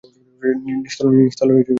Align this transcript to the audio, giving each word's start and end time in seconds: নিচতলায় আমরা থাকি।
নিচতলায় 0.67 1.23
আমরা 1.47 1.57
থাকি। 1.57 1.69